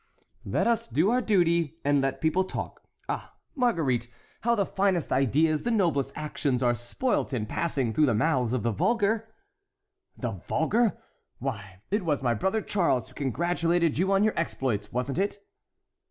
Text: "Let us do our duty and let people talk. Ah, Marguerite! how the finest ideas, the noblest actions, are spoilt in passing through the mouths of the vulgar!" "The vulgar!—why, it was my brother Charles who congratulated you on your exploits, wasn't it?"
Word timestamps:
"Let 0.45 0.65
us 0.65 0.87
do 0.87 1.11
our 1.11 1.21
duty 1.21 1.75
and 1.85 2.01
let 2.01 2.21
people 2.21 2.43
talk. 2.43 2.81
Ah, 3.07 3.35
Marguerite! 3.53 4.09
how 4.41 4.55
the 4.55 4.65
finest 4.65 5.11
ideas, 5.11 5.61
the 5.61 5.69
noblest 5.69 6.11
actions, 6.15 6.63
are 6.63 6.73
spoilt 6.73 7.33
in 7.33 7.45
passing 7.45 7.93
through 7.93 8.07
the 8.07 8.15
mouths 8.15 8.51
of 8.53 8.63
the 8.63 8.71
vulgar!" 8.71 9.31
"The 10.17 10.31
vulgar!—why, 10.31 11.81
it 11.91 12.03
was 12.03 12.23
my 12.23 12.33
brother 12.33 12.63
Charles 12.63 13.09
who 13.09 13.13
congratulated 13.13 13.99
you 13.99 14.11
on 14.11 14.23
your 14.23 14.33
exploits, 14.35 14.91
wasn't 14.91 15.19
it?" 15.19 15.37